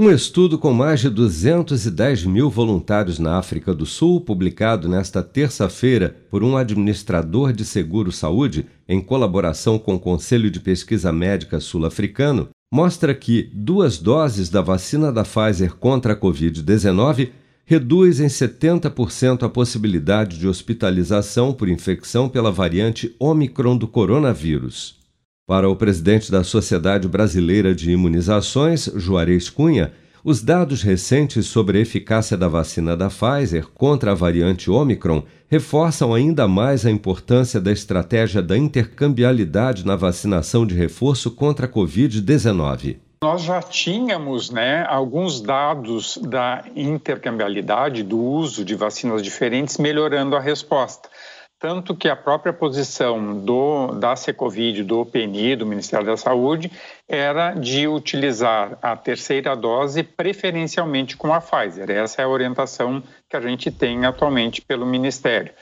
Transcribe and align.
Um 0.00 0.12
estudo 0.12 0.56
com 0.56 0.72
mais 0.72 1.00
de 1.00 1.10
210 1.10 2.24
mil 2.24 2.48
voluntários 2.48 3.18
na 3.18 3.36
África 3.36 3.74
do 3.74 3.84
Sul, 3.84 4.20
publicado 4.20 4.88
nesta 4.88 5.24
terça-feira 5.24 6.14
por 6.30 6.44
um 6.44 6.56
administrador 6.56 7.52
de 7.52 7.64
seguro-saúde, 7.64 8.66
em 8.88 9.00
colaboração 9.00 9.76
com 9.76 9.96
o 9.96 9.98
Conselho 9.98 10.52
de 10.52 10.60
Pesquisa 10.60 11.12
Médica 11.12 11.58
Sul-Africano, 11.58 12.48
mostra 12.72 13.12
que 13.12 13.50
duas 13.52 13.98
doses 13.98 14.48
da 14.48 14.62
vacina 14.62 15.10
da 15.10 15.24
Pfizer 15.24 15.74
contra 15.74 16.12
a 16.12 16.16
Covid-19 16.16 17.30
reduz 17.66 18.20
em 18.20 18.28
70% 18.28 19.42
a 19.42 19.48
possibilidade 19.48 20.38
de 20.38 20.46
hospitalização 20.46 21.52
por 21.52 21.68
infecção 21.68 22.28
pela 22.28 22.52
variante 22.52 23.16
Omicron 23.18 23.76
do 23.76 23.88
coronavírus. 23.88 24.97
Para 25.48 25.66
o 25.66 25.74
presidente 25.74 26.30
da 26.30 26.44
Sociedade 26.44 27.08
Brasileira 27.08 27.74
de 27.74 27.90
Imunizações, 27.90 28.84
Juarez 28.96 29.48
Cunha, 29.48 29.94
os 30.22 30.42
dados 30.42 30.82
recentes 30.82 31.46
sobre 31.46 31.78
a 31.78 31.80
eficácia 31.80 32.36
da 32.36 32.46
vacina 32.46 32.94
da 32.94 33.08
Pfizer 33.08 33.66
contra 33.68 34.12
a 34.12 34.14
variante 34.14 34.70
Omicron 34.70 35.22
reforçam 35.50 36.12
ainda 36.12 36.46
mais 36.46 36.84
a 36.84 36.90
importância 36.90 37.58
da 37.58 37.72
estratégia 37.72 38.42
da 38.42 38.58
intercambialidade 38.58 39.86
na 39.86 39.96
vacinação 39.96 40.66
de 40.66 40.74
reforço 40.74 41.30
contra 41.30 41.64
a 41.64 41.68
Covid-19. 41.70 42.98
Nós 43.22 43.42
já 43.42 43.62
tínhamos 43.62 44.50
né, 44.50 44.84
alguns 44.86 45.40
dados 45.40 46.18
da 46.18 46.62
intercambialidade, 46.76 48.02
do 48.02 48.22
uso 48.22 48.62
de 48.66 48.74
vacinas 48.74 49.22
diferentes, 49.22 49.78
melhorando 49.78 50.36
a 50.36 50.40
resposta. 50.40 51.08
Tanto 51.60 51.96
que 51.96 52.08
a 52.08 52.14
própria 52.14 52.52
posição 52.52 53.36
do, 53.36 53.88
da 53.88 54.14
Secovid, 54.14 54.84
do 54.84 55.04
PNI, 55.04 55.56
do 55.56 55.66
Ministério 55.66 56.06
da 56.06 56.16
Saúde, 56.16 56.70
era 57.08 57.52
de 57.52 57.88
utilizar 57.88 58.78
a 58.80 58.96
terceira 58.96 59.56
dose 59.56 60.04
preferencialmente 60.04 61.16
com 61.16 61.34
a 61.34 61.40
Pfizer. 61.40 61.90
Essa 61.90 62.22
é 62.22 62.24
a 62.24 62.28
orientação 62.28 63.02
que 63.28 63.36
a 63.36 63.40
gente 63.40 63.72
tem 63.72 64.06
atualmente 64.06 64.62
pelo 64.62 64.86
Ministério. 64.86 65.52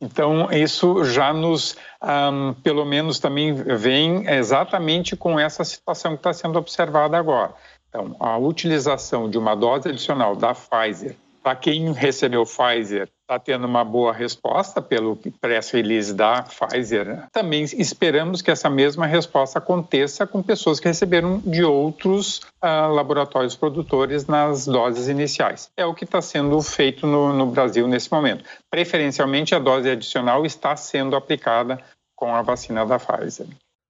Então, 0.00 0.50
isso 0.50 1.04
já 1.04 1.32
nos, 1.32 1.76
um, 2.02 2.52
pelo 2.54 2.84
menos, 2.84 3.20
também 3.20 3.54
vem 3.54 4.28
exatamente 4.28 5.14
com 5.14 5.38
essa 5.38 5.62
situação 5.62 6.12
que 6.12 6.18
está 6.18 6.32
sendo 6.32 6.58
observada 6.58 7.16
agora. 7.16 7.54
Então, 7.88 8.16
a 8.18 8.36
utilização 8.36 9.30
de 9.30 9.38
uma 9.38 9.54
dose 9.54 9.88
adicional 9.88 10.34
da 10.34 10.52
Pfizer 10.52 11.14
para 11.44 11.54
quem 11.54 11.92
recebeu 11.92 12.44
Pfizer, 12.46 13.06
está 13.20 13.38
tendo 13.38 13.66
uma 13.66 13.84
boa 13.84 14.14
resposta 14.14 14.80
pelo 14.80 15.14
press 15.38 15.70
release 15.70 16.14
da 16.14 16.42
Pfizer. 16.42 17.26
Também 17.30 17.64
esperamos 17.64 18.40
que 18.40 18.50
essa 18.50 18.70
mesma 18.70 19.06
resposta 19.06 19.58
aconteça 19.58 20.26
com 20.26 20.42
pessoas 20.42 20.80
que 20.80 20.88
receberam 20.88 21.42
de 21.44 21.62
outros 21.62 22.38
uh, 22.64 22.90
laboratórios 22.94 23.54
produtores 23.54 24.26
nas 24.26 24.64
doses 24.64 25.06
iniciais. 25.06 25.70
É 25.76 25.84
o 25.84 25.94
que 25.94 26.04
está 26.04 26.22
sendo 26.22 26.58
feito 26.62 27.06
no, 27.06 27.34
no 27.34 27.44
Brasil 27.44 27.86
nesse 27.86 28.10
momento. 28.10 28.42
Preferencialmente, 28.70 29.54
a 29.54 29.58
dose 29.58 29.90
adicional 29.90 30.46
está 30.46 30.74
sendo 30.76 31.14
aplicada 31.14 31.78
com 32.16 32.34
a 32.34 32.40
vacina 32.40 32.86
da 32.86 32.98
Pfizer. 32.98 33.46